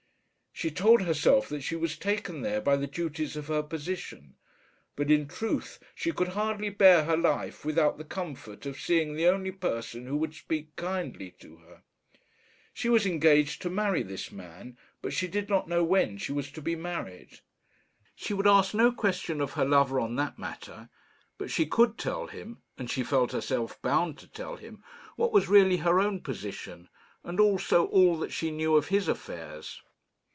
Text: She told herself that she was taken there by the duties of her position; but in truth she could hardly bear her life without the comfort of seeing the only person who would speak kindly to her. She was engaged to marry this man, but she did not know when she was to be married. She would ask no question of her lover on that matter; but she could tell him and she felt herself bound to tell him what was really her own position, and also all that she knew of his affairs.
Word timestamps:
She 0.53 0.69
told 0.69 1.01
herself 1.01 1.49
that 1.49 1.61
she 1.61 1.75
was 1.75 1.97
taken 1.97 2.43
there 2.43 2.61
by 2.61 2.75
the 2.75 2.85
duties 2.85 3.35
of 3.35 3.47
her 3.47 3.63
position; 3.63 4.35
but 4.95 5.09
in 5.09 5.27
truth 5.27 5.79
she 5.95 6.11
could 6.11 6.27
hardly 6.27 6.69
bear 6.69 7.05
her 7.05 7.17
life 7.17 7.65
without 7.65 7.97
the 7.97 8.03
comfort 8.03 8.67
of 8.67 8.79
seeing 8.79 9.15
the 9.15 9.25
only 9.25 9.51
person 9.51 10.05
who 10.05 10.17
would 10.17 10.35
speak 10.35 10.75
kindly 10.75 11.31
to 11.39 11.55
her. 11.57 11.81
She 12.73 12.89
was 12.89 13.07
engaged 13.07 13.61
to 13.63 13.71
marry 13.71 14.03
this 14.03 14.31
man, 14.31 14.77
but 15.01 15.13
she 15.13 15.27
did 15.27 15.49
not 15.49 15.67
know 15.67 15.83
when 15.83 16.19
she 16.19 16.31
was 16.31 16.51
to 16.51 16.61
be 16.61 16.75
married. 16.75 17.39
She 18.13 18.33
would 18.35 18.45
ask 18.45 18.75
no 18.75 18.91
question 18.91 19.41
of 19.41 19.53
her 19.53 19.65
lover 19.65 19.99
on 19.99 20.15
that 20.17 20.37
matter; 20.37 20.89
but 21.39 21.49
she 21.49 21.65
could 21.65 21.97
tell 21.97 22.27
him 22.27 22.61
and 22.77 22.87
she 22.87 23.01
felt 23.03 23.31
herself 23.31 23.81
bound 23.81 24.19
to 24.19 24.27
tell 24.27 24.57
him 24.57 24.83
what 25.15 25.31
was 25.31 25.49
really 25.49 25.77
her 25.77 25.99
own 25.99 26.19
position, 26.19 26.87
and 27.23 27.39
also 27.39 27.87
all 27.87 28.15
that 28.19 28.31
she 28.33 28.51
knew 28.51 28.75
of 28.75 28.89
his 28.89 29.07
affairs. 29.07 29.81